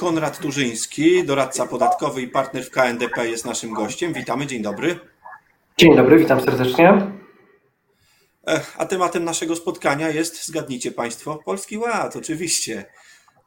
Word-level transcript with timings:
Konrad 0.00 0.38
Turzyński, 0.38 1.24
doradca 1.24 1.66
podatkowy 1.66 2.22
i 2.22 2.28
partner 2.28 2.64
w 2.64 2.70
KNDP 2.70 3.28
jest 3.28 3.44
naszym 3.44 3.74
gościem. 3.74 4.12
Witamy, 4.12 4.46
dzień 4.46 4.62
dobry. 4.62 4.98
Dzień 5.76 5.96
dobry, 5.96 6.18
witam 6.18 6.40
serdecznie. 6.40 7.12
A 8.78 8.86
tematem 8.86 9.24
naszego 9.24 9.56
spotkania 9.56 10.08
jest, 10.08 10.46
zgadnijcie 10.46 10.92
Państwo, 10.92 11.40
Polski 11.44 11.78
Ład, 11.78 12.16
oczywiście. 12.16 12.84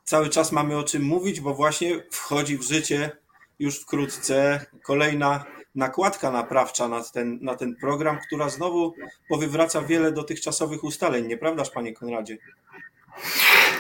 Cały 0.04 0.30
czas 0.30 0.52
mamy 0.52 0.78
o 0.78 0.84
czym 0.84 1.04
mówić, 1.04 1.42
bo 1.42 1.54
właśnie 1.54 2.04
wchodzi 2.12 2.58
w 2.58 2.64
życie 2.64 3.12
już 3.60 3.80
wkrótce 3.80 4.66
kolejna 4.84 5.46
nakładka 5.76 6.32
naprawcza 6.32 6.88
na 6.88 7.04
ten, 7.04 7.40
na 7.42 7.56
ten 7.56 7.76
program, 7.76 8.20
która 8.28 8.50
znowu 8.50 8.94
powywraca 9.30 9.82
wiele 9.82 10.12
dotychczasowych 10.12 10.84
ustaleń, 10.84 11.28
nieprawdaż, 11.28 11.70
Panie 11.70 11.94
Konradzie? 11.94 12.38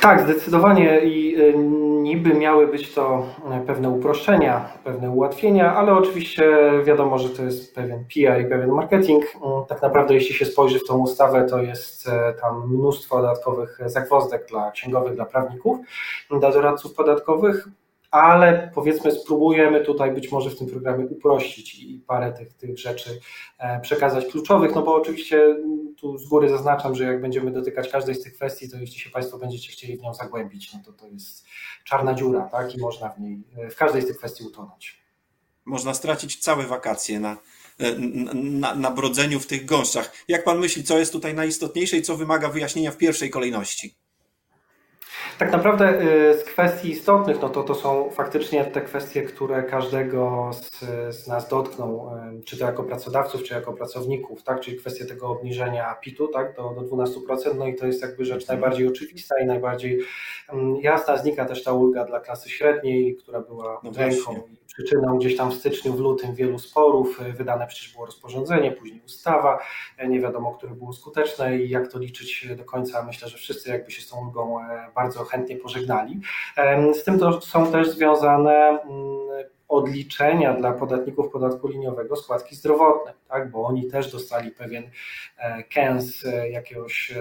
Tak, 0.04 0.21
zdecydowanie 0.21 0.99
i 0.99 1.39
y, 1.39 1.57
niby 2.01 2.33
miały 2.33 2.67
być 2.67 2.93
to 2.93 3.25
y, 3.63 3.65
pewne 3.65 3.89
uproszczenia, 3.89 4.70
pewne 4.84 5.09
ułatwienia, 5.09 5.76
ale 5.76 5.93
oczywiście 5.93 6.71
wiadomo, 6.84 7.17
że 7.17 7.29
to 7.29 7.43
jest 7.43 7.76
pewien 7.76 7.99
PR 7.99 8.41
i 8.41 8.49
pewien 8.49 8.71
marketing. 8.71 9.23
Y, 9.26 9.38
tak 9.67 9.81
naprawdę, 9.81 10.13
jeśli 10.13 10.35
się 10.35 10.45
spojrzy 10.45 10.79
w 10.79 10.88
tą 10.88 10.98
ustawę, 10.98 11.48
to 11.49 11.62
jest 11.62 12.09
tam 12.41 12.70
mnóstwo 12.70 13.21
dodatkowych 13.21 13.79
zagwozdek 13.85 14.45
dla 14.49 14.71
księgowych, 14.71 15.16
dla 15.16 15.26
prawników, 15.26 15.77
dla 16.29 16.51
doradców 16.51 16.93
podatkowych 16.93 17.67
ale 18.13 18.72
powiedzmy 18.73 19.12
spróbujemy 19.12 19.85
tutaj 19.85 20.12
być 20.12 20.31
może 20.31 20.49
w 20.49 20.58
tym 20.58 20.67
programie 20.67 21.05
uprościć 21.05 21.76
i 21.76 22.04
parę 22.08 22.34
tych, 22.34 22.54
tych 22.54 22.80
rzeczy 22.80 23.20
e, 23.59 23.80
przekazać 23.80 24.26
kluczowych, 24.26 24.76
no 24.76 24.81
bo 24.81 24.95
oczywiście 24.95 25.55
tu 25.98 26.18
z 26.18 26.27
góry 26.27 26.49
zaznaczam, 26.49 26.95
że 26.95 27.04
jak 27.04 27.21
będziemy 27.21 27.52
dotykać 27.52 27.90
każdej 27.90 28.16
z 28.16 28.23
tych 28.23 28.34
kwestii, 28.34 28.70
to 28.70 28.77
jeśli 28.77 28.99
się 28.99 29.09
Państwo 29.09 29.38
będziecie 29.38 29.71
chcieli 29.71 29.98
w 29.98 30.02
nią 30.02 30.13
zagłębić, 30.13 30.73
no 30.73 30.80
to 30.85 30.94
to 30.94 31.07
jest 31.07 31.45
czarna 31.84 32.13
dziura, 32.13 32.49
tak, 32.52 32.76
i 32.76 32.80
można 32.80 33.09
w 33.09 33.20
niej, 33.20 33.44
e, 33.57 33.70
w 33.70 33.76
każdej 33.76 34.02
z 34.02 34.07
tych 34.07 34.18
kwestii 34.18 34.43
utonąć. 34.43 35.04
Można 35.66 35.93
stracić 35.93 36.37
całe 36.37 36.63
wakacje 36.65 37.20
na, 37.20 37.37
e, 37.80 37.96
na, 38.34 38.76
na 38.76 38.91
brodzeniu 38.91 39.40
w 39.40 39.48
tych 39.48 39.65
gąszczach. 39.65 40.13
Jak 40.27 40.43
Pan 40.43 40.59
myśli, 40.59 40.84
co 40.84 40.99
jest 40.99 41.12
tutaj 41.12 41.34
najistotniejsze 41.34 41.98
i 41.98 42.02
co 42.02 42.18
wymaga 42.18 42.49
wyjaśnienia 42.49 42.91
w 42.91 42.98
pierwszej 42.98 43.30
kolejności? 43.30 44.02
Tak 45.37 45.51
naprawdę 45.51 46.01
y, 46.01 46.39
z 46.39 46.43
kwestii 46.43 46.89
istotnych, 46.89 47.41
no 47.41 47.49
to 47.49 47.63
to 47.63 47.76
są 47.76 48.09
faktycznie 48.09 48.65
te 48.65 48.81
kwestie, 48.81 49.21
które 49.21 49.63
każdego 49.63 50.51
z, 50.53 50.79
z 51.15 51.27
nas 51.27 51.49
dotkną, 51.49 52.09
y, 52.40 52.43
czy 52.43 52.57
to 52.57 52.65
jako 52.65 52.84
pracodawców, 52.84 53.43
czy 53.43 53.53
jako 53.53 53.73
pracowników, 53.73 54.43
tak? 54.43 54.59
czyli 54.59 54.77
kwestie 54.77 55.05
tego 55.05 55.27
obniżenia 55.27 55.95
PIT-u 56.01 56.27
tak? 56.27 56.55
do, 56.55 56.70
do 56.70 56.81
12%, 56.81 57.55
no 57.57 57.67
i 57.67 57.75
to 57.75 57.85
jest 57.85 58.01
jakby 58.01 58.25
rzecz 58.25 58.48
najbardziej 58.48 58.87
oczywista 58.87 59.40
i 59.40 59.45
najbardziej 59.45 59.99
mm, 60.49 60.75
jasna. 60.75 61.17
Znika 61.17 61.45
też 61.45 61.63
ta 61.63 61.73
ulga 61.73 62.05
dla 62.05 62.20
klasy 62.20 62.49
średniej, 62.49 63.15
która 63.15 63.41
była 63.41 63.79
no 63.84 63.91
ręką 63.91 64.44
przyczyną 64.73 65.18
gdzieś 65.18 65.38
tam 65.38 65.51
w 65.51 65.53
styczniu, 65.53 65.94
w 65.94 66.00
lutym 66.00 66.35
wielu 66.35 66.59
sporów. 66.59 67.22
E, 67.22 67.34
wydane 67.34 67.68
przecież 67.68 67.94
było 67.94 68.06
rozporządzenie, 68.06 68.72
później 68.72 69.01
ustawa, 69.06 69.59
nie 70.07 70.19
wiadomo, 70.19 70.51
które 70.51 70.75
było 70.75 70.94
skuteczne 70.94 71.57
i 71.57 71.69
jak 71.69 71.91
to 71.91 72.00
liczyć 72.00 72.47
do 72.57 72.63
końca. 72.63 73.03
Myślę, 73.03 73.29
że 73.29 73.38
wszyscy 73.38 73.69
jakby 73.69 73.91
się 73.91 74.01
z 74.01 74.09
tą 74.09 74.25
ulgą 74.25 74.62
e, 74.62 74.91
chętnie 75.24 75.56
pożegnali. 75.56 76.19
Z 76.94 77.03
tym 77.03 77.19
to 77.19 77.41
są 77.41 77.72
też 77.72 77.90
związane 77.90 78.52
mm, 78.52 79.24
odliczenia 79.68 80.53
dla 80.53 80.72
podatników 80.72 81.30
podatku 81.31 81.68
liniowego 81.68 82.16
składki 82.16 82.56
zdrowotnej, 82.56 83.13
tak? 83.28 83.52
bo 83.52 83.63
oni 83.63 83.88
też 83.88 84.12
dostali 84.12 84.52
pewien 84.52 84.84
kęs 85.69 86.25
jakiegoś 86.50 87.13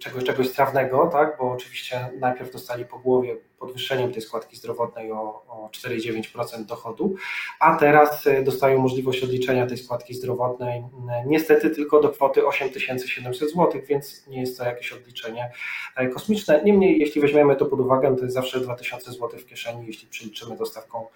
czegoś, 0.00 0.24
czegoś 0.24 0.48
strawnego, 0.48 1.06
tak? 1.06 1.36
bo 1.38 1.52
oczywiście 1.52 2.08
najpierw 2.20 2.52
dostali 2.52 2.84
po 2.84 2.98
głowie 2.98 3.36
podwyższeniem 3.60 4.12
tej 4.12 4.22
składki 4.22 4.56
zdrowotnej 4.56 5.12
o, 5.12 5.16
o 5.48 5.70
4,9% 5.72 6.64
dochodu, 6.64 7.14
a 7.60 7.76
teraz 7.76 8.26
e, 8.26 8.42
dostają 8.42 8.78
możliwość 8.78 9.24
odliczenia 9.24 9.66
tej 9.66 9.78
składki 9.78 10.14
zdrowotnej 10.14 10.82
niestety 11.26 11.70
tylko 11.70 12.00
do 12.00 12.08
kwoty 12.08 12.46
8700 12.46 13.50
zł, 13.50 13.80
więc 13.88 14.26
nie 14.26 14.40
jest 14.40 14.58
to 14.58 14.64
jakieś 14.64 14.92
odliczenie 14.92 15.50
e, 15.96 16.08
kosmiczne. 16.08 16.60
Niemniej, 16.64 17.00
jeśli 17.00 17.20
weźmiemy 17.20 17.56
to 17.56 17.66
pod 17.66 17.80
uwagę, 17.80 18.16
to 18.16 18.22
jest 18.22 18.34
zawsze 18.34 18.60
2000 18.60 19.12
zł 19.12 19.28
w 19.38 19.46
kieszeni, 19.46 19.86
jeśli 19.86 20.08
przeliczymy 20.08 20.56
to 20.56 20.66
stawką, 20.66 21.06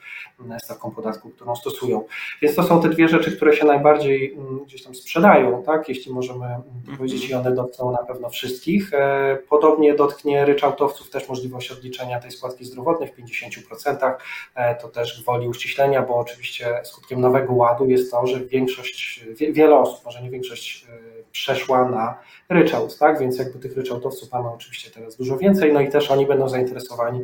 stawką 0.62 0.90
podatku, 0.90 1.30
którą 1.30 1.56
stosują. 1.56 2.04
Więc 2.42 2.56
to 2.56 2.62
są 2.62 2.82
te 2.82 2.88
dwie 2.88 3.08
rzeczy, 3.08 3.36
które 3.36 3.56
się 3.56 3.66
najbardziej 3.66 4.38
gdzieś 4.66 4.82
tam 4.82 4.94
sprzedają, 4.94 5.62
tak? 5.62 5.88
jeśli 5.88 6.12
możemy 6.12 6.46
powiedzieć, 6.96 7.28
i 7.28 7.34
one 7.34 7.54
dotkną 7.54 7.92
na 7.92 7.98
pewno 7.98 8.28
wszystkich. 8.28 8.94
E, 8.94 9.38
podobnie 9.48 9.94
dotknie 9.94 10.44
ryczałtowców 10.44 11.10
też 11.10 11.28
możliwość 11.28 11.70
odliczenia 11.70 12.20
tej 12.20 12.30
składki 12.34 12.64
zdrowotnej 12.64 13.08
w 13.08 13.16
50%. 13.16 14.14
E, 14.54 14.74
to 14.74 14.88
też 14.88 15.22
gwoli 15.22 15.48
uściślenia, 15.48 16.02
bo 16.02 16.16
oczywiście 16.16 16.80
skutkiem 16.84 17.20
nowego 17.20 17.52
ładu 17.52 17.86
jest 17.86 18.10
to, 18.10 18.26
że 18.26 18.40
większość, 18.40 19.24
wiele 19.52 19.78
osób, 19.78 20.04
może 20.04 20.22
nie 20.22 20.30
większość, 20.30 20.86
e, 20.88 21.14
przeszła 21.34 21.88
na 21.88 22.18
ryczałt, 22.48 22.98
tak? 22.98 23.18
Więc 23.18 23.38
jakby 23.38 23.58
tych 23.58 23.76
ryczałtowców 23.76 24.32
mamy 24.32 24.48
oczywiście 24.48 24.90
teraz 24.90 25.16
dużo 25.16 25.38
więcej, 25.38 25.72
no 25.72 25.80
i 25.80 25.88
też 25.88 26.10
oni 26.10 26.26
będą 26.26 26.48
zainteresowani 26.48 27.20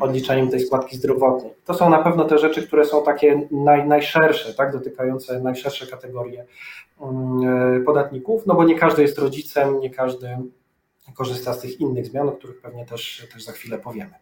odliczaniem 0.00 0.48
tej 0.48 0.60
składki 0.60 0.96
zdrowotnej. 0.96 1.52
To 1.64 1.74
są 1.74 1.90
na 1.90 2.02
pewno 2.02 2.24
te 2.24 2.38
rzeczy, 2.38 2.66
które 2.66 2.84
są 2.84 3.04
takie 3.04 3.48
naj, 3.50 3.88
najszersze, 3.88 4.54
tak? 4.54 4.72
Dotykające 4.72 5.40
najszersze 5.40 5.86
kategorie 5.86 6.46
mm, 7.00 7.80
e, 7.80 7.80
podatników, 7.80 8.46
no 8.46 8.54
bo 8.54 8.64
nie 8.64 8.78
każdy 8.78 9.02
jest 9.02 9.18
rodzicem, 9.18 9.80
nie 9.80 9.90
każdy 9.90 10.38
korzysta 11.14 11.52
z 11.52 11.60
tych 11.60 11.80
innych 11.80 12.06
zmian, 12.06 12.28
o 12.28 12.32
których 12.32 12.60
pewnie 12.60 12.86
też, 12.86 13.26
też 13.32 13.44
za 13.44 13.52
chwilę 13.52 13.78
powiemy. 13.78 14.14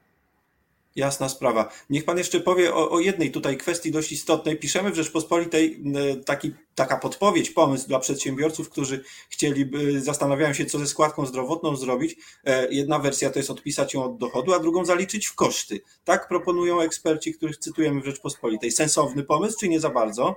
Jasna 0.97 1.29
sprawa. 1.29 1.73
Niech 1.91 2.05
pan 2.05 2.19
jeszcze 2.19 2.41
powie 2.41 2.75
o, 2.75 2.91
o, 2.91 3.01
jednej 3.01 3.31
tutaj 3.31 3.57
kwestii 3.57 3.91
dość 3.91 4.13
istotnej. 4.13 4.57
Piszemy 4.57 4.91
w 4.91 4.95
Rzeczpospolitej 4.95 5.83
taki, 6.27 6.55
taka 6.75 6.97
podpowiedź, 6.97 7.51
pomysł 7.51 7.89
dla 7.89 7.99
przedsiębiorców, 7.99 8.71
którzy 8.71 9.05
chcieliby, 9.29 10.01
zastanawiają 10.01 10.53
się, 10.53 10.67
co 10.67 10.79
ze 10.79 10.87
składką 10.87 11.27
zdrowotną 11.27 11.77
zrobić. 11.77 12.17
E, 12.45 12.73
jedna 12.75 12.99
wersja 12.99 13.31
to 13.31 13.39
jest 13.39 13.51
odpisać 13.51 13.95
ją 13.95 14.05
od 14.05 14.19
dochodu, 14.19 14.55
a 14.55 14.59
drugą 14.59 14.85
zaliczyć 14.85 15.27
w 15.27 15.35
koszty. 15.35 15.81
Tak 16.05 16.29
proponują 16.29 16.81
eksperci, 16.81 17.35
których 17.35 17.57
cytujemy 17.57 18.01
w 18.01 18.05
Rzeczpospolitej. 18.05 18.73
Sensowny 18.73 19.23
pomysł, 19.23 19.59
czy 19.61 19.69
nie 19.69 19.81
za 19.81 19.91
bardzo? 19.91 20.37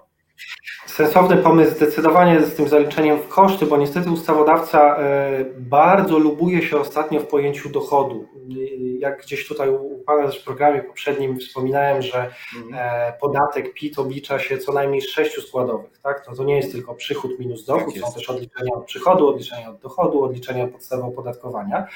Sensowny 0.95 1.38
pomysł 1.38 1.75
zdecydowanie 1.75 2.41
z 2.41 2.56
tym 2.56 2.67
zaliczeniem 2.67 3.17
w 3.17 3.28
koszty, 3.28 3.66
bo 3.66 3.78
niestety 3.78 4.11
ustawodawca 4.11 4.97
e, 4.97 5.45
bardzo 5.57 6.19
lubuje 6.19 6.61
się 6.61 6.78
ostatnio 6.78 7.19
w 7.19 7.28
pojęciu 7.28 7.69
dochodu. 7.69 8.28
Jak 9.00 9.22
gdzieś 9.22 9.47
tutaj 9.47 9.69
u 9.69 10.03
Pana 10.06 10.28
w 10.28 10.44
programie 10.44 10.83
poprzednim 10.83 11.39
wspominałem, 11.39 12.01
że 12.01 12.29
mhm. 12.57 12.73
e, 12.73 13.13
podatek 13.22 13.73
PIT 13.73 14.00
oblicza 14.00 14.39
się 14.39 14.57
co 14.57 14.73
najmniej 14.73 15.01
z 15.01 15.09
sześciu 15.09 15.41
składowych. 15.41 16.00
Tak? 16.03 16.25
To, 16.25 16.35
to 16.35 16.44
nie 16.44 16.56
jest 16.56 16.72
tylko 16.72 16.95
przychód 16.95 17.39
minus 17.39 17.66
dochód, 17.66 17.94
tak 17.94 18.03
są 18.03 18.13
też 18.13 18.29
odliczenia 18.29 18.72
od 18.75 18.85
przychodu, 18.85 19.27
odliczenia 19.29 19.69
od 19.69 19.79
dochodu, 19.79 20.23
odliczenia 20.23 20.63
od 20.63 20.72
podstawy 20.72 21.03
opodatkowania. 21.03 21.88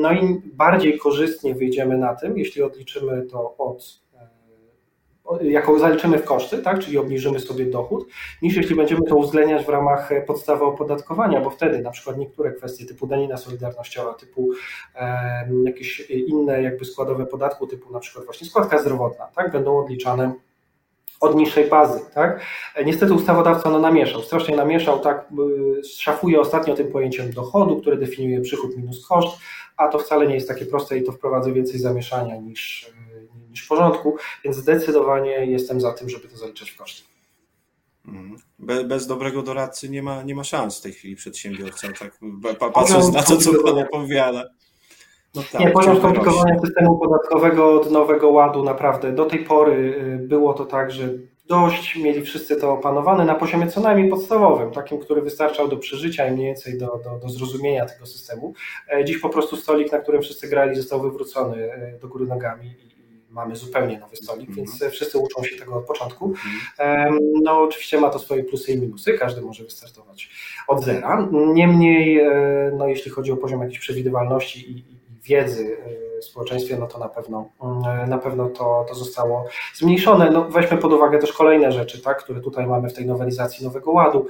No 0.00 0.12
i 0.12 0.42
bardziej 0.44 0.98
korzystnie 0.98 1.54
wyjdziemy 1.54 1.98
na 1.98 2.14
tym, 2.14 2.38
jeśli 2.38 2.62
odliczymy 2.62 3.22
to 3.22 3.56
od 3.58 4.00
jako 5.42 5.78
zaliczymy 5.78 6.18
w 6.18 6.24
koszty, 6.24 6.58
tak, 6.58 6.78
czyli 6.78 6.98
obniżymy 6.98 7.40
sobie 7.40 7.66
dochód, 7.66 8.08
niż 8.42 8.56
jeśli 8.56 8.76
będziemy 8.76 9.02
to 9.02 9.16
uwzględniać 9.16 9.66
w 9.66 9.68
ramach 9.68 10.10
podstawy 10.26 10.64
opodatkowania, 10.64 11.40
bo 11.40 11.50
wtedy 11.50 11.78
na 11.78 11.90
przykład 11.90 12.18
niektóre 12.18 12.52
kwestie 12.52 12.86
typu 12.86 13.06
danina 13.06 13.36
solidarnościowa, 13.36 14.14
typu 14.14 14.50
e, 14.94 15.48
jakieś 15.64 16.10
inne 16.10 16.62
jakby 16.62 16.84
składowe 16.84 17.26
podatku, 17.26 17.66
typu 17.66 17.92
na 17.92 18.00
przykład 18.00 18.24
właśnie 18.24 18.46
składka 18.46 18.78
zdrowotna, 18.78 19.26
tak, 19.26 19.52
będą 19.52 19.78
odliczane 19.78 20.32
od 21.20 21.36
niższej 21.36 21.68
bazy. 21.68 22.00
Tak? 22.14 22.40
Niestety 22.84 23.14
ustawodawca 23.14 23.70
no, 23.70 23.78
namieszał, 23.78 24.22
strasznie 24.22 24.56
namieszał, 24.56 25.00
tak, 25.00 25.28
szafuje 25.98 26.40
ostatnio 26.40 26.74
tym 26.74 26.92
pojęciem 26.92 27.30
dochodu, 27.30 27.80
które 27.80 27.96
definiuje 27.96 28.40
przychód 28.40 28.76
minus 28.76 29.06
koszt, 29.06 29.38
a 29.76 29.88
to 29.88 29.98
wcale 29.98 30.26
nie 30.26 30.34
jest 30.34 30.48
takie 30.48 30.66
proste 30.66 30.98
i 30.98 31.02
to 31.02 31.12
wprowadza 31.12 31.52
więcej 31.52 31.80
zamieszania 31.80 32.36
niż, 32.36 32.92
niż 33.50 33.64
w 33.64 33.68
porządku, 33.68 34.16
więc 34.44 34.56
zdecydowanie 34.56 35.46
jestem 35.46 35.80
za 35.80 35.92
tym, 35.92 36.08
żeby 36.08 36.28
to 36.28 36.36
zaliczać 36.36 36.70
w 36.70 36.76
koszty. 36.76 37.02
Mhm. 38.06 38.36
Be, 38.58 38.84
bez 38.84 39.06
dobrego 39.06 39.42
doradcy 39.42 39.88
nie 39.88 40.02
ma, 40.02 40.22
nie 40.22 40.34
ma 40.34 40.44
szans 40.44 40.78
w 40.78 40.82
tej 40.82 40.92
chwili 40.92 41.16
przedsiębiorca, 41.16 41.88
tak? 41.98 42.18
Patrząc 42.72 43.12
na 43.12 43.22
to, 43.22 43.36
co 43.36 43.62
Pan 43.62 43.78
opowiada. 43.78 44.44
No 45.34 45.42
tak, 45.52 45.60
nie, 45.60 45.70
poziom 45.70 45.96
skomplikowania 45.98 46.58
systemu 46.60 46.98
podatkowego 46.98 47.80
od 47.80 47.90
nowego 47.90 48.30
ładu 48.30 48.64
naprawdę 48.64 49.12
do 49.12 49.24
tej 49.24 49.44
pory 49.44 49.94
y, 50.22 50.28
było 50.28 50.54
to 50.54 50.64
tak, 50.64 50.90
że 50.90 51.08
dość 51.46 51.96
mieli 51.96 52.22
wszyscy 52.22 52.56
to 52.56 52.72
opanowane 52.72 53.24
na 53.24 53.34
poziomie 53.34 53.66
co 53.66 53.80
najmniej 53.80 54.10
podstawowym, 54.10 54.70
takim, 54.70 54.98
który 54.98 55.22
wystarczał 55.22 55.68
do 55.68 55.76
przeżycia 55.76 56.28
i 56.28 56.32
mniej 56.32 56.46
więcej 56.46 56.78
do, 56.78 56.86
do, 57.04 57.18
do 57.18 57.28
zrozumienia 57.28 57.86
tego 57.86 58.06
systemu. 58.06 58.54
E, 58.92 59.04
dziś 59.04 59.18
po 59.18 59.28
prostu 59.28 59.56
stolik, 59.56 59.92
na 59.92 59.98
którym 59.98 60.22
wszyscy 60.22 60.48
grali, 60.48 60.76
został 60.76 61.02
wywrócony 61.02 61.72
e, 61.72 61.98
do 61.98 62.08
góry 62.08 62.26
nogami 62.26 62.66
i 62.66 62.99
mamy 63.30 63.56
zupełnie 63.56 63.98
nowy 63.98 64.16
stolik, 64.16 64.48
mm 64.50 64.52
-hmm. 64.52 64.56
więc 64.56 64.94
wszyscy 64.94 65.18
uczą 65.18 65.44
się 65.44 65.56
tego 65.56 65.74
od 65.74 65.86
początku. 65.86 66.24
Mm 66.78 67.12
-hmm. 67.12 67.18
No 67.42 67.60
oczywiście 67.62 68.00
ma 68.00 68.10
to 68.10 68.18
swoje 68.18 68.44
plusy 68.44 68.72
i 68.72 68.80
minusy, 68.80 69.18
każdy 69.18 69.40
może 69.40 69.64
wystartować 69.64 70.30
od 70.68 70.84
zera. 70.84 71.28
Niemniej, 71.32 72.20
e, 72.20 72.72
no, 72.78 72.88
jeśli 72.88 73.10
chodzi 73.10 73.32
o 73.32 73.36
poziom 73.36 73.60
jakiejś 73.60 73.78
przewidywalności 73.78 74.70
i, 74.70 74.78
i 74.78 75.00
wiedzy 75.24 75.76
w 76.06 76.09
społeczeństwie, 76.24 76.76
no 76.76 76.86
to 76.86 76.98
na 76.98 77.08
pewno, 77.08 77.48
na 78.08 78.18
pewno 78.18 78.48
to, 78.48 78.84
to 78.88 78.94
zostało 78.94 79.44
zmniejszone. 79.74 80.30
No 80.30 80.44
weźmy 80.44 80.78
pod 80.78 80.92
uwagę 80.92 81.18
też 81.18 81.32
kolejne 81.32 81.72
rzeczy, 81.72 82.02
tak, 82.02 82.22
które 82.24 82.40
tutaj 82.40 82.66
mamy 82.66 82.88
w 82.88 82.94
tej 82.94 83.06
nowelizacji 83.06 83.64
Nowego 83.64 83.92
Ładu. 83.92 84.26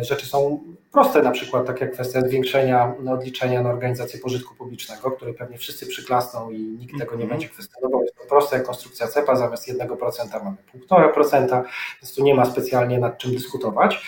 Rzeczy 0.00 0.26
są 0.26 0.60
proste, 0.92 1.22
na 1.22 1.30
przykład 1.30 1.66
tak 1.66 1.80
jak 1.80 1.92
kwestia 1.92 2.20
zwiększenia 2.20 2.94
odliczenia 3.10 3.62
na 3.62 3.70
organizację 3.70 4.20
pożytku 4.20 4.54
publicznego, 4.54 5.10
której 5.10 5.34
pewnie 5.34 5.58
wszyscy 5.58 5.86
przyklasną 5.86 6.50
i 6.50 6.58
nikt 6.58 6.98
tego 6.98 7.16
nie 7.16 7.22
mhm. 7.22 7.28
będzie 7.28 7.48
kwestionował. 7.48 8.02
Jest 8.02 8.16
to 8.16 8.24
prosta 8.28 8.56
jak 8.56 8.66
konstrukcja 8.66 9.08
CEPA, 9.08 9.36
zamiast 9.36 9.68
1% 9.68 10.44
mamy 10.44 10.56
1,5%, 10.90 11.62
więc 12.02 12.14
tu 12.14 12.22
nie 12.22 12.34
ma 12.34 12.44
specjalnie 12.44 12.98
nad 12.98 13.18
czym 13.18 13.32
dyskutować. 13.32 14.02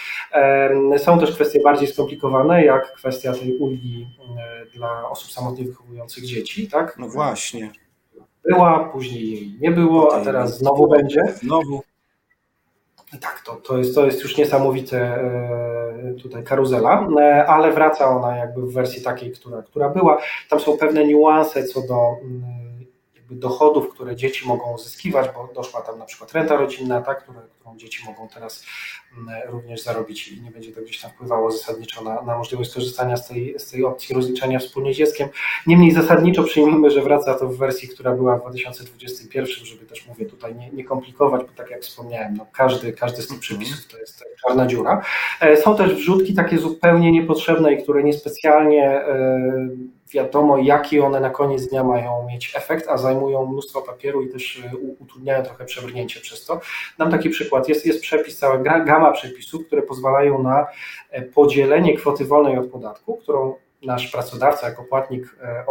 Są 0.98 1.18
też 1.18 1.34
kwestie 1.34 1.60
bardziej 1.60 1.88
skomplikowane, 1.88 2.64
jak 2.64 2.94
kwestia 2.94 3.32
tej 3.32 3.56
ulgi 3.58 4.06
dla 4.74 5.10
osób 5.10 5.32
samotnie 5.32 5.64
wychowujących 5.64 6.24
dzieci, 6.24 6.68
tak? 6.68 6.91
No 6.98 7.08
właśnie. 7.08 7.72
Była, 8.44 8.84
później 8.84 9.56
nie 9.60 9.70
było, 9.70 10.14
a 10.14 10.24
teraz 10.24 10.58
znowu 10.58 10.88
będzie. 10.88 11.22
Znowu. 11.42 11.82
Tak, 13.20 13.42
to, 13.46 13.54
to, 13.54 13.78
jest, 13.78 13.94
to 13.94 14.06
jest 14.06 14.22
już 14.22 14.36
niesamowite 14.36 14.98
e, 14.98 16.14
tutaj 16.22 16.44
karuzela, 16.44 17.08
e, 17.20 17.46
ale 17.46 17.72
wraca 17.72 18.08
ona 18.08 18.36
jakby 18.36 18.62
w 18.62 18.72
wersji 18.72 19.02
takiej, 19.02 19.32
która, 19.32 19.62
która 19.62 19.88
była. 19.88 20.18
Tam 20.48 20.60
są 20.60 20.76
pewne 20.78 21.06
niuanse 21.06 21.64
co 21.64 21.80
do 21.80 22.08
mm, 22.22 22.71
dochodów, 23.38 23.94
które 23.94 24.16
dzieci 24.16 24.48
mogą 24.48 24.74
uzyskiwać, 24.74 25.30
bo 25.34 25.48
doszła 25.54 25.80
tam 25.80 25.98
na 25.98 26.04
przykład 26.04 26.32
renta 26.32 26.56
rodzinna, 26.56 27.02
tak, 27.02 27.22
które, 27.22 27.38
którą 27.58 27.76
dzieci 27.76 28.04
mogą 28.06 28.28
teraz 28.28 28.64
mm, 29.18 29.50
również 29.50 29.82
zarobić 29.82 30.28
i 30.28 30.42
nie 30.42 30.50
będzie 30.50 30.72
to 30.72 30.80
gdzieś 30.80 31.00
tam 31.00 31.10
wpływało 31.10 31.50
zasadniczo 31.50 32.04
na, 32.04 32.22
na 32.22 32.38
możliwość 32.38 32.74
korzystania 32.74 33.16
z 33.16 33.28
tej, 33.28 33.58
z 33.58 33.70
tej 33.70 33.84
opcji 33.84 34.14
rozliczania 34.14 34.58
wspólnie 34.58 34.94
z 34.94 34.96
dzieckiem. 34.96 35.28
Niemniej 35.66 35.92
zasadniczo 35.92 36.44
przyjmijmy, 36.44 36.90
że 36.90 37.02
wraca 37.02 37.34
to 37.34 37.48
w 37.48 37.56
wersji, 37.56 37.88
która 37.88 38.14
była 38.14 38.36
w 38.36 38.40
2021, 38.40 39.66
żeby 39.66 39.86
też 39.86 40.06
mówię 40.06 40.26
tutaj 40.26 40.54
nie, 40.54 40.70
nie 40.70 40.84
komplikować, 40.84 41.42
bo 41.42 41.52
tak 41.56 41.70
jak 41.70 41.82
wspomniałem, 41.82 42.36
no 42.36 42.46
każdy, 42.52 42.92
każdy 42.92 43.22
z 43.22 43.26
tych 43.26 43.36
mhm. 43.36 43.40
przepisów 43.40 43.92
to 43.92 43.98
jest 43.98 44.24
czarna 44.46 44.66
dziura. 44.66 45.02
E, 45.40 45.56
są 45.56 45.76
też 45.76 45.94
wrzutki 45.94 46.34
takie 46.34 46.58
zupełnie 46.58 47.12
niepotrzebne 47.12 47.74
i 47.74 47.82
które 47.82 48.02
niespecjalnie 48.02 48.84
e, 48.84 49.68
wiadomo, 50.14 50.58
jaki 50.58 51.00
one 51.00 51.20
na 51.20 51.30
koniec 51.30 51.66
dnia 51.66 51.84
mają 51.84 52.26
mieć 52.28 52.52
efekt, 52.56 52.88
a 52.88 52.96
zajmują 52.96 53.46
mnóstwo 53.46 53.82
papieru 53.82 54.22
i 54.22 54.28
też 54.28 54.62
e, 54.64 54.76
utrudniają 54.76 55.44
trochę 55.44 55.64
przebrnięcie 55.64 56.20
przez 56.20 56.44
to. 56.44 56.60
Dam 56.98 57.10
taki 57.10 57.30
przykład. 57.30 57.68
Jest, 57.68 57.86
jest 57.86 58.02
przepis, 58.02 58.38
cała 58.38 58.58
gama 58.58 59.12
przepisów, 59.12 59.66
które 59.66 59.82
pozwalają 59.82 60.42
na 60.42 60.66
e, 61.10 61.22
podzielenie 61.22 61.96
kwoty 61.96 62.24
wolnej 62.24 62.58
od 62.58 62.66
podatku, 62.66 63.16
którą 63.16 63.54
nasz 63.82 64.10
pracodawca 64.10 64.68
jako 64.68 64.84
płatnik 64.84 65.36
e, 65.42 65.64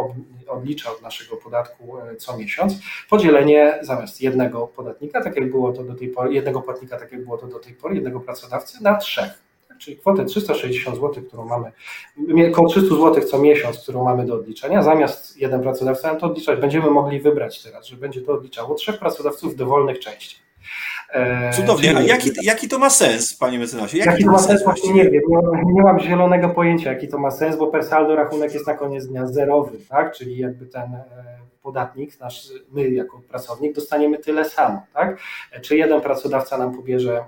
odlicza 0.48 0.90
od 0.90 1.02
naszego 1.02 1.36
podatku 1.36 1.96
co 2.18 2.36
miesiąc, 2.36 2.74
podzielenie 3.10 3.78
zamiast 3.82 4.20
jednego 4.20 4.66
podatnika, 4.66 5.22
tak 5.22 5.36
jak 5.36 5.50
było 5.50 5.72
to 5.72 5.82
do 5.82 5.94
tej 5.94 6.08
pory, 6.08 6.34
jednego 6.34 6.62
płatnika, 6.62 6.98
tak 6.98 7.12
jak 7.12 7.24
było 7.24 7.38
to 7.38 7.46
do 7.46 7.58
tej 7.58 7.74
pory, 7.74 7.94
jednego 7.94 8.20
pracodawcy 8.20 8.82
na 8.82 8.96
trzech 8.96 9.41
czyli 9.82 9.96
kwotę 9.96 10.24
360 10.24 10.96
zł, 10.96 11.24
którą 11.28 11.44
mamy, 11.44 11.72
około 12.50 12.68
300 12.68 12.94
zł 12.94 13.22
co 13.30 13.38
miesiąc, 13.38 13.78
którą 13.78 14.04
mamy 14.04 14.26
do 14.26 14.34
odliczenia, 14.34 14.82
zamiast 14.82 15.36
jeden 15.36 15.62
pracodawca 15.62 16.08
nam 16.08 16.20
to 16.20 16.26
odliczać, 16.26 16.60
będziemy 16.60 16.90
mogli 16.90 17.20
wybrać 17.20 17.62
teraz, 17.62 17.86
że 17.86 17.96
będzie 17.96 18.20
to 18.20 18.32
odliczało 18.32 18.74
trzech 18.74 18.98
pracodawców 18.98 19.52
w 19.52 19.56
dowolnych 19.56 19.98
częściach. 19.98 20.42
E, 21.12 21.52
Cudownie. 21.52 21.96
A 21.96 22.00
jaki, 22.00 22.30
jaki 22.42 22.68
to 22.68 22.78
ma 22.78 22.90
sens, 22.90 23.34
panie 23.34 23.58
mecenasie? 23.58 23.98
Jaki, 23.98 24.10
jaki 24.10 24.24
to 24.24 24.30
ma 24.30 24.38
sens? 24.38 24.64
Właśnie 24.64 24.92
nie 24.92 25.10
wiem. 25.10 25.22
Nie, 25.28 25.72
nie 25.72 25.82
mam 25.82 26.00
zielonego 26.00 26.48
pojęcia, 26.48 26.92
jaki 26.92 27.08
to 27.08 27.18
ma 27.18 27.30
sens, 27.30 27.56
bo 27.56 27.66
per 27.66 27.84
saldo 27.84 28.16
rachunek 28.16 28.54
jest 28.54 28.66
na 28.66 28.74
koniec 28.74 29.06
dnia 29.06 29.26
zerowy, 29.26 29.78
tak? 29.88 30.16
Czyli 30.16 30.38
jakby 30.38 30.66
ten 30.66 30.94
e, 30.94 31.41
podatnik, 31.62 32.20
nasz, 32.20 32.48
my 32.72 32.90
jako 32.90 33.20
pracownik 33.28 33.74
dostaniemy 33.74 34.18
tyle 34.18 34.44
samo, 34.44 34.82
tak? 34.94 35.18
Czy 35.62 35.76
jeden 35.76 36.00
pracodawca 36.00 36.58
nam 36.58 36.76
pobierze 36.76 37.24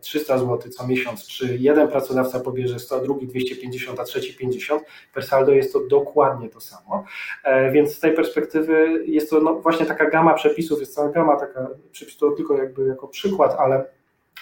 300 0.00 0.34
mm, 0.34 0.46
zł 0.46 0.72
co 0.72 0.86
miesiąc, 0.86 1.26
czy 1.26 1.56
jeden 1.56 1.88
pracodawca 1.88 2.40
pobierze 2.40 2.78
100, 2.78 3.00
drugi 3.00 3.26
250, 3.26 4.00
a 4.00 4.04
trzeci 4.04 4.34
50, 4.34 4.82
per 5.14 5.24
saldo 5.26 5.52
jest 5.52 5.72
to 5.72 5.80
dokładnie 5.80 6.48
to 6.48 6.60
samo, 6.60 7.04
e, 7.44 7.72
więc 7.72 7.94
z 7.94 8.00
tej 8.00 8.12
perspektywy 8.12 9.04
jest 9.06 9.30
to 9.30 9.40
no 9.40 9.54
właśnie 9.54 9.86
taka 9.86 10.10
gama 10.10 10.34
przepisów, 10.34 10.80
jest 10.80 10.94
cała 10.94 11.08
gama 11.08 11.36
taka, 11.36 11.68
przepisów 11.92 12.20
to 12.20 12.30
tylko 12.30 12.56
jakby 12.56 12.86
jako 12.86 13.08
przykład, 13.08 13.56
ale 13.58 13.84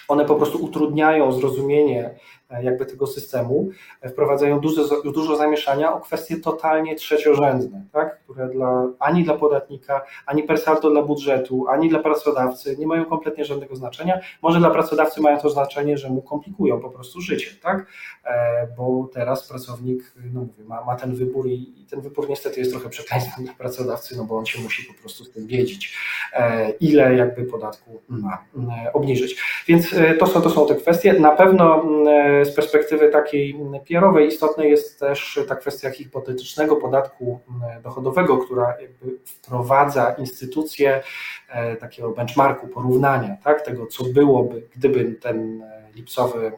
one 0.07 0.25
po 0.25 0.35
prostu 0.35 0.63
utrudniają 0.63 1.31
zrozumienie 1.31 2.19
jakby 2.61 2.85
tego 2.85 3.07
systemu, 3.07 3.69
e, 4.01 4.09
wprowadzają 4.09 4.59
dużo, 4.59 5.01
dużo 5.01 5.35
zamieszania 5.35 5.93
o 5.93 5.99
kwestie 5.99 6.37
totalnie 6.37 6.95
trzeciorzędne, 6.95 7.81
tak? 7.91 8.19
które 8.19 8.47
dla, 8.47 8.87
ani 8.99 9.23
dla 9.23 9.33
podatnika, 9.33 10.05
ani 10.25 10.43
per 10.43 10.59
saldo 10.59 10.89
dla 10.89 11.01
budżetu, 11.01 11.67
ani 11.69 11.89
dla 11.89 11.99
pracodawcy 11.99 12.77
nie 12.77 12.87
mają 12.87 13.05
kompletnie 13.05 13.45
żadnego 13.45 13.75
znaczenia. 13.75 14.19
Może 14.41 14.59
dla 14.59 14.69
pracodawcy 14.69 15.21
mają 15.21 15.39
to 15.39 15.49
znaczenie, 15.49 15.97
że 15.97 16.09
mu 16.09 16.21
komplikują 16.21 16.79
po 16.79 16.89
prostu 16.89 17.21
życie, 17.21 17.49
tak? 17.61 17.87
E, 18.25 18.67
bo 18.77 19.09
teraz 19.13 19.47
pracownik 19.47 20.13
no 20.33 20.41
mówię, 20.41 20.63
ma, 20.63 20.83
ma 20.85 20.95
ten 20.95 21.15
wybór 21.15 21.47
i, 21.47 21.81
i 21.81 21.85
ten 21.85 22.01
wybór 22.01 22.29
niestety 22.29 22.59
jest 22.59 22.71
trochę 22.71 22.89
przekleństwem 22.89 23.45
dla 23.45 23.53
pracodawcy, 23.53 24.17
no 24.17 24.23
bo 24.23 24.37
on 24.37 24.45
się 24.45 24.61
musi 24.61 24.83
po 24.83 24.93
prostu 24.93 25.23
z 25.23 25.31
tym 25.31 25.47
wiedzieć, 25.47 25.97
ile 26.79 27.15
jakby 27.15 27.43
podatku 27.43 28.01
ma 28.07 28.43
obniżyć. 28.93 29.41
Więc 29.67 29.95
to 30.19 30.27
są, 30.27 30.41
to 30.41 30.49
są 30.49 30.67
te 30.67 30.75
kwestie. 30.75 31.13
Na 31.13 31.31
pewno 31.31 31.83
z 32.45 32.55
perspektywy 32.55 33.09
takiej 33.09 33.55
PR-owej 33.87 34.27
istotna 34.27 34.63
jest 34.63 34.99
też 34.99 35.39
ta 35.47 35.55
kwestia 35.55 35.89
hipotetycznego 35.89 36.75
podatku 36.75 37.39
dochodowego, 37.83 38.37
która 38.37 38.77
wprowadza 39.25 40.15
instytucję 40.17 41.03
e, 41.49 41.75
takiego 41.75 42.09
benchmarku, 42.09 42.67
porównania, 42.67 43.37
tak, 43.43 43.61
tego 43.61 43.87
co 43.87 44.03
byłoby, 44.03 44.63
gdyby 44.75 45.05
ten 45.05 45.63
lipcowy, 45.95 46.51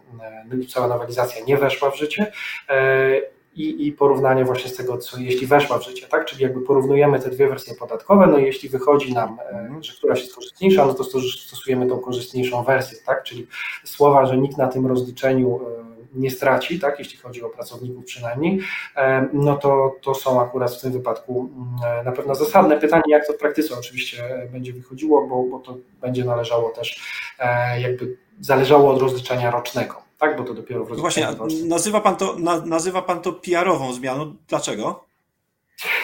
lipcowa 0.51 0.87
nowelizacja 0.87 1.45
nie 1.45 1.57
weszła 1.57 1.91
w 1.91 1.97
życie. 1.97 2.31
E, 2.69 3.38
i, 3.59 3.87
i 3.87 3.91
porównanie 3.91 4.45
właśnie 4.45 4.69
z 4.69 4.75
tego, 4.75 4.97
co 4.97 5.17
jeśli 5.17 5.47
weszła 5.47 5.77
w 5.77 5.83
życie, 5.83 6.07
tak? 6.07 6.25
Czyli 6.25 6.43
jakby 6.43 6.61
porównujemy 6.61 7.19
te 7.19 7.29
dwie 7.29 7.47
wersje 7.47 7.75
podatkowe, 7.75 8.27
no 8.27 8.37
i 8.37 8.43
jeśli 8.43 8.69
wychodzi 8.69 9.13
nam, 9.13 9.37
e, 9.51 9.77
że 9.81 9.93
któraś 9.93 10.21
jest 10.21 10.35
korzystniejsza, 10.35 10.85
no 10.85 10.93
to 10.93 11.03
stosujemy 11.03 11.87
tą 11.87 11.99
korzystniejszą 11.99 12.63
wersję, 12.63 12.97
tak? 13.05 13.23
Czyli 13.23 13.47
słowa, 13.83 14.25
że 14.25 14.37
nikt 14.37 14.57
na 14.57 14.67
tym 14.67 14.87
rozliczeniu 14.87 15.59
e, 15.61 15.89
nie 16.15 16.31
straci, 16.31 16.79
tak, 16.79 16.99
jeśli 16.99 17.17
chodzi 17.17 17.43
o 17.43 17.49
pracowników 17.49 18.05
przynajmniej, 18.05 18.59
e, 18.95 19.27
no 19.33 19.57
to, 19.57 19.95
to 20.01 20.15
są 20.15 20.41
akurat 20.41 20.75
w 20.75 20.81
tym 20.81 20.91
wypadku 20.91 21.49
mm, 21.55 22.05
na 22.05 22.11
pewno 22.11 22.35
zasadne. 22.35 22.77
Pytanie, 22.77 23.03
jak 23.07 23.27
to 23.27 23.33
w 23.33 23.37
praktyce 23.37 23.75
oczywiście 23.79 24.47
będzie 24.51 24.73
wychodziło, 24.73 25.27
bo, 25.27 25.43
bo 25.43 25.59
to 25.59 25.77
będzie 26.01 26.25
należało 26.25 26.69
też 26.69 27.03
jakby 27.79 28.17
zależało 28.39 28.91
od 28.91 29.01
rozliczenia 29.01 29.51
rocznego 29.51 30.08
tak? 30.19 30.37
Bo 30.37 30.43
to 30.43 30.53
dopiero 30.53 30.85
w 30.85 30.89
no 30.89 30.95
Właśnie, 30.95 31.27
nazywa 31.67 32.01
pan 32.01 32.15
to, 32.15 32.35
na, 32.39 32.65
nazywa 32.65 33.01
pan 33.01 33.21
to 33.21 33.33
PR-ową 33.33 33.93
zmianą. 33.93 34.35
Dlaczego? 34.47 35.09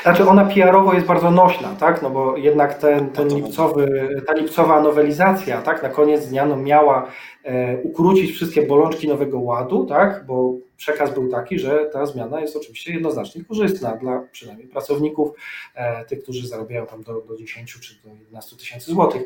Znaczy 0.03 0.29
ona 0.29 0.45
PR-owo 0.45 0.93
jest 0.93 1.05
bardzo 1.05 1.31
nośna, 1.31 1.75
tak? 1.79 2.01
No 2.01 2.09
bo 2.09 2.37
jednak 2.37 2.73
ten, 2.73 3.09
ten 3.09 3.27
lipcowy, 3.27 4.09
ta 4.27 4.33
lipcowa 4.33 4.81
nowelizacja, 4.81 5.61
tak, 5.61 5.83
na 5.83 5.89
koniec 5.89 6.27
dnia 6.27 6.45
no 6.45 6.57
miała 6.57 7.07
e, 7.43 7.77
ukrócić 7.81 8.31
wszystkie 8.31 8.61
bolączki 8.61 9.07
nowego 9.07 9.39
ładu, 9.39 9.85
tak? 9.85 10.25
Bo 10.27 10.53
przekaz 10.77 11.13
był 11.13 11.27
taki, 11.27 11.59
że 11.59 11.89
ta 11.93 12.05
zmiana 12.05 12.41
jest 12.41 12.55
oczywiście 12.55 12.93
jednoznacznie 12.93 13.43
korzystna 13.45 13.95
dla 13.95 14.23
przynajmniej 14.31 14.67
pracowników, 14.67 15.29
e, 15.75 16.05
tych, 16.05 16.23
którzy 16.23 16.47
zarabiają 16.47 16.85
tam 16.85 17.03
do, 17.03 17.21
do 17.21 17.37
10 17.37 17.73
czy 17.79 17.95
do 18.03 18.15
11 18.15 18.55
tysięcy 18.55 18.91
złotych. 18.91 19.21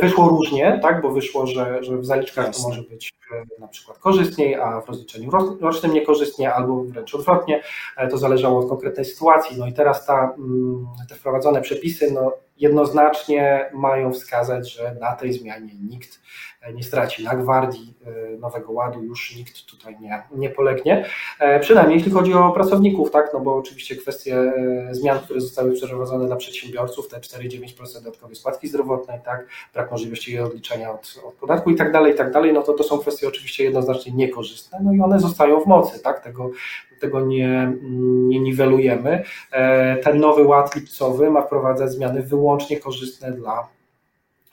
Wyszło 0.00 0.28
różnie, 0.28 0.78
tak, 0.82 1.02
bo 1.02 1.10
wyszło, 1.10 1.46
że, 1.46 1.84
że 1.84 1.98
w 1.98 2.06
zaliczkach 2.06 2.56
to 2.56 2.62
może 2.62 2.82
być 2.82 3.12
e, 3.32 3.60
na 3.60 3.68
przykład 3.68 3.98
korzystniej, 3.98 4.54
a 4.54 4.80
w 4.80 4.88
rozliczeniu 4.88 5.30
rocznym 5.60 5.92
niekorzystnie, 5.92 6.54
albo 6.54 6.84
wręcz 6.84 7.14
odwrotnie. 7.14 7.62
E, 7.96 8.08
to 8.08 8.18
zależało 8.18 8.60
od 8.60 8.68
konkretnej 8.68 9.04
sytuacji. 9.04 9.56
No 9.58 9.66
i 9.66 9.72
teraz 9.72 10.06
ta, 10.06 10.34
mm, 10.38 10.86
te 11.08 11.14
wprowadzone 11.14 11.60
przepisy 11.60 12.10
no, 12.10 12.32
jednoznacznie 12.58 13.70
mają 13.74 14.12
wskazać, 14.12 14.72
że 14.72 14.96
na 15.00 15.12
tej 15.12 15.32
zmianie 15.32 15.72
nikt 15.90 16.20
nie 16.74 16.82
straci. 16.82 17.24
Na 17.24 17.36
gwardii 17.36 17.94
e, 18.06 18.36
Nowego 18.36 18.72
Ładu 18.72 19.02
już 19.02 19.36
nikt 19.36 19.66
tutaj 19.66 19.96
nie, 20.00 20.22
nie 20.34 20.50
polegnie. 20.50 21.06
E, 21.40 21.60
przynajmniej 21.60 21.96
jeśli 21.96 22.12
chodzi 22.12 22.34
o 22.34 22.52
pracowników, 22.52 23.10
tak, 23.10 23.30
no 23.34 23.40
bo 23.40 23.56
oczywiście 23.56 23.96
kwestie 23.96 24.36
e, 24.36 24.88
zmian, 24.90 25.18
które 25.18 25.40
zostały 25.40 25.72
przeprowadzone 25.72 26.26
dla 26.26 26.36
przedsiębiorców, 26.36 27.08
te 27.08 27.16
4,9% 27.16 27.94
dodatkowej 27.94 28.36
składki 28.36 28.68
zdrowotnej, 28.68 29.20
tak, 29.24 29.46
brak 29.74 29.90
możliwości 29.90 30.32
jej 30.32 30.40
odliczenia 30.40 30.90
od, 30.90 31.14
od 31.28 31.34
podatku 31.34 31.70
i 31.70 31.76
tak 31.76 31.92
dalej, 31.92 32.12
i 32.14 32.16
tak 32.16 32.32
dalej, 32.32 32.52
no 32.52 32.62
to 32.62 32.72
to 32.72 32.84
są 32.84 32.98
kwestie 32.98 33.28
oczywiście 33.28 33.64
jednoznacznie 33.64 34.12
niekorzystne, 34.12 34.78
no 34.82 34.92
i 34.92 35.00
one 35.00 35.20
zostają 35.20 35.60
w 35.60 35.66
mocy, 35.66 36.02
tak, 36.02 36.20
tego, 36.20 36.50
tego 37.00 37.20
nie, 37.20 37.72
nie 38.28 38.40
niwelujemy. 38.40 39.22
Ten 40.02 40.20
nowy 40.20 40.42
ład 40.42 40.74
lipcowy 40.74 41.30
ma 41.30 41.42
wprowadzać 41.42 41.92
zmiany 41.92 42.22
wyłącznie 42.22 42.80
korzystne 42.80 43.32
dla 43.32 43.68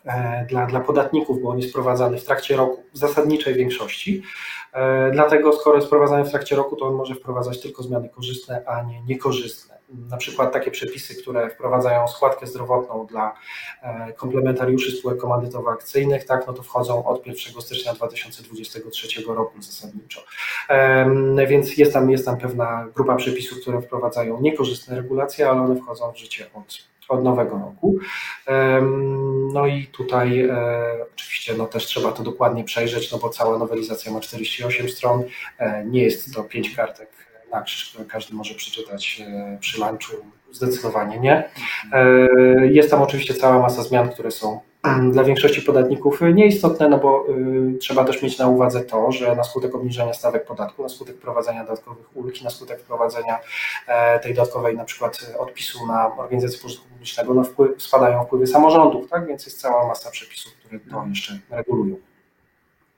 E, 0.05 0.45
dla, 0.49 0.65
dla 0.65 0.79
podatników, 0.79 1.41
bo 1.41 1.49
on 1.49 1.57
jest 1.57 1.69
wprowadzany 1.69 2.17
w 2.17 2.25
trakcie 2.25 2.55
roku 2.55 2.83
w 2.93 2.97
zasadniczej 2.97 3.53
większości. 3.53 4.23
E, 4.73 5.11
dlatego, 5.11 5.53
skoro 5.53 5.75
jest 5.75 5.87
wprowadzany 5.87 6.25
w 6.25 6.29
trakcie 6.29 6.55
roku, 6.55 6.75
to 6.75 6.85
on 6.85 6.95
może 6.95 7.15
wprowadzać 7.15 7.61
tylko 7.61 7.83
zmiany 7.83 8.09
korzystne, 8.09 8.63
a 8.65 8.83
nie 8.83 9.01
niekorzystne. 9.01 9.72
Na 9.89 10.17
przykład 10.17 10.53
takie 10.53 10.71
przepisy, 10.71 11.15
które 11.15 11.49
wprowadzają 11.49 12.07
składkę 12.07 12.47
zdrowotną 12.47 13.05
dla 13.05 13.33
komplementariuszy 14.15 14.91
spółek 14.91 15.17
komandytowo-akcyjnych, 15.17 16.25
tak, 16.25 16.47
no 16.47 16.53
to 16.53 16.63
wchodzą 16.63 17.05
od 17.05 17.27
1 17.27 17.61
stycznia 17.61 17.93
2023 17.93 19.21
roku 19.27 19.61
zasadniczo. 19.61 20.21
Więc 21.47 21.77
jest 21.77 21.93
tam, 21.93 22.09
jest 22.09 22.25
tam 22.25 22.37
pewna 22.37 22.87
grupa 22.95 23.15
przepisów, 23.15 23.61
które 23.61 23.81
wprowadzają 23.81 24.41
niekorzystne 24.41 24.95
regulacje, 24.95 25.49
ale 25.49 25.61
one 25.61 25.75
wchodzą 25.75 26.11
w 26.11 26.17
życie 26.17 26.45
od 26.53 26.93
od 27.09 27.23
nowego 27.23 27.57
roku. 27.57 27.95
No 29.53 29.67
i 29.67 29.87
tutaj 29.87 30.41
e, 30.41 31.05
oczywiście 31.13 31.53
no 31.57 31.65
też 31.65 31.85
trzeba 31.85 32.11
to 32.11 32.23
dokładnie 32.23 32.63
przejrzeć, 32.63 33.11
no 33.11 33.17
bo 33.17 33.29
cała 33.29 33.57
nowelizacja 33.57 34.11
ma 34.11 34.19
48 34.19 34.89
stron, 34.89 35.23
e, 35.57 35.85
nie 35.85 36.03
jest 36.03 36.33
to 36.33 36.43
5 36.43 36.75
kartek 36.75 37.09
które 37.91 38.05
każdy 38.05 38.35
może 38.35 38.55
przeczytać 38.55 39.21
e, 39.27 39.57
przy 39.59 39.79
lunchu, 39.81 40.15
zdecydowanie 40.51 41.19
nie. 41.19 41.49
Jest 42.61 42.91
tam 42.91 43.01
oczywiście 43.01 43.33
cała 43.33 43.59
masa 43.59 43.83
zmian, 43.83 44.09
które 44.09 44.31
są 44.31 44.59
dla 45.13 45.23
większości 45.23 45.61
podatników 45.61 46.21
nieistotne, 46.33 46.89
no 46.89 46.97
bo 46.97 47.25
y, 47.29 47.77
trzeba 47.77 48.03
też 48.03 48.21
mieć 48.21 48.37
na 48.37 48.47
uwadze 48.47 48.81
to, 48.81 49.11
że 49.11 49.35
na 49.35 49.43
skutek 49.43 49.75
obniżenia 49.75 50.13
stawek 50.13 50.45
podatku, 50.45 50.83
na 50.83 50.89
skutek 50.89 51.15
wprowadzenia 51.15 51.63
dodatkowych 51.63 52.17
ulg, 52.17 52.41
na 52.41 52.49
skutek 52.49 52.79
wprowadzenia 52.79 53.39
e, 53.87 54.19
tej 54.19 54.33
dodatkowej 54.33 54.77
na 54.77 54.85
przykład 54.85 55.33
odpisu 55.39 55.87
na 55.87 56.17
organizację 56.17 56.59
pożytku 56.59 56.87
publicznego, 56.89 57.33
no 57.33 57.43
wpływ, 57.43 57.83
spadają 57.83 58.25
wpływy 58.25 58.47
samorządów, 58.47 59.09
tak? 59.09 59.27
więc 59.27 59.45
jest 59.45 59.61
cała 59.61 59.87
masa 59.87 60.11
przepisów, 60.11 60.53
które 60.53 60.79
to 60.79 61.05
jeszcze 61.09 61.39
regulują. 61.49 61.95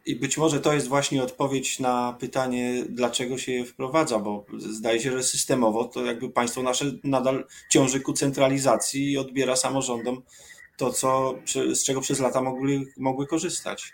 I 0.06 0.16
być 0.16 0.38
może 0.38 0.60
to 0.60 0.74
jest 0.74 0.88
właśnie 0.88 1.24
odpowiedź 1.24 1.80
na 1.80 2.18
pytanie, 2.20 2.86
dlaczego 2.90 3.38
się 3.38 3.52
je 3.52 3.66
wprowadza, 3.66 4.20
bo 4.20 4.46
zdaje 4.58 5.00
się, 5.00 5.12
że 5.12 5.24
systemowo 5.24 5.86
to 5.86 6.06
jakby 6.06 6.30
państwo 6.30 6.64
nasze 6.64 6.86
nadal 7.04 7.46
ciąży 7.70 8.00
ku 8.00 8.14
centralizacji 8.14 9.12
i 9.12 9.18
odbiera 9.18 9.56
samorządom 9.56 10.22
to, 10.78 10.94
co, 10.94 11.36
z 11.74 11.84
czego 11.84 12.02
przez 12.02 12.20
lata 12.20 12.42
mogły, 12.42 12.86
mogły 12.98 13.28
korzystać. 13.28 13.94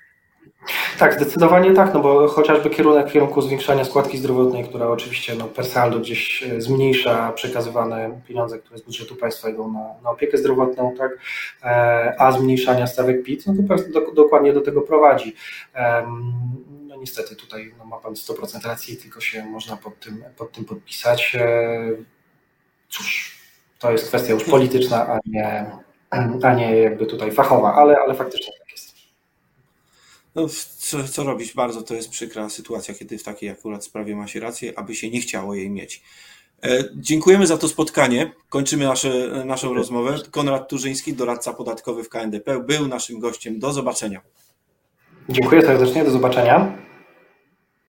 Tak, 0.99 1.13
zdecydowanie 1.13 1.73
tak, 1.73 1.93
no 1.93 1.99
bo 1.99 2.27
chociażby 2.27 2.69
kierunek 2.69 3.09
w 3.09 3.11
kierunku 3.11 3.41
zwiększania 3.41 3.85
składki 3.85 4.17
zdrowotnej, 4.17 4.63
która 4.63 4.87
oczywiście 4.87 5.35
no, 5.35 5.45
per 5.45 5.65
saldo 5.65 5.99
gdzieś 5.99 6.43
e, 6.43 6.61
zmniejsza 6.61 7.31
przekazywane 7.31 8.21
pieniądze, 8.27 8.59
które 8.59 8.77
z 8.77 8.81
budżetu 8.81 9.15
państwa 9.15 9.49
idą 9.49 9.71
na, 9.71 9.93
na 10.03 10.09
opiekę 10.09 10.37
zdrowotną, 10.37 10.95
tak, 10.97 11.11
e, 11.63 12.15
a 12.17 12.31
zmniejszania 12.31 12.87
stawek 12.87 13.23
PIT, 13.23 13.47
no 13.47 13.53
to 13.67 13.83
do, 13.91 14.11
dokładnie 14.11 14.53
do 14.53 14.61
tego 14.61 14.81
prowadzi. 14.81 15.35
No 16.87 16.95
niestety 16.95 17.35
tutaj 17.35 17.73
no, 17.77 17.85
ma 17.85 17.97
Pan 17.97 18.13
100% 18.13 18.67
racji, 18.67 18.97
tylko 18.97 19.21
się 19.21 19.45
można 19.45 19.77
pod 19.77 19.99
tym, 19.99 20.23
pod 20.37 20.51
tym 20.51 20.65
podpisać. 20.65 21.35
E, 21.35 21.89
cóż, 22.89 23.37
to 23.79 23.91
jest 23.91 24.07
kwestia 24.07 24.33
już 24.33 24.43
polityczna, 24.43 25.07
a 25.07 25.19
nie 25.25 25.65
a 26.43 26.53
nie 26.53 26.77
jakby 26.77 27.05
tutaj 27.05 27.31
fachowa, 27.31 27.73
ale, 27.73 27.97
ale 27.99 28.15
faktycznie 28.15 28.53
tak 28.59 28.71
jest. 28.71 28.90
No, 30.35 30.47
co, 30.77 31.03
co 31.03 31.23
robić? 31.23 31.53
Bardzo 31.53 31.81
to 31.81 31.93
jest 31.93 32.09
przykra 32.09 32.49
sytuacja, 32.49 32.93
kiedy 32.93 33.17
w 33.17 33.23
takiej 33.23 33.49
akurat 33.49 33.85
sprawie 33.85 34.15
ma 34.15 34.27
się 34.27 34.39
rację, 34.39 34.79
aby 34.79 34.95
się 34.95 35.09
nie 35.09 35.21
chciało 35.21 35.55
jej 35.55 35.69
mieć. 35.69 36.03
E, 36.63 36.83
dziękujemy 36.95 37.47
za 37.47 37.57
to 37.57 37.67
spotkanie. 37.67 38.31
Kończymy 38.49 38.85
nasze, 38.85 39.43
naszą 39.45 39.73
rozmowę. 39.73 40.19
Konrad 40.31 40.69
Turzyński, 40.69 41.13
doradca 41.13 41.53
podatkowy 41.53 42.03
w 42.03 42.09
KNDP, 42.09 42.59
był 42.59 42.87
naszym 42.87 43.19
gościem. 43.19 43.59
Do 43.59 43.73
zobaczenia. 43.73 44.21
Dziękuję 45.29 45.61
serdecznie, 45.61 46.03
do 46.03 46.11
zobaczenia. 46.11 46.77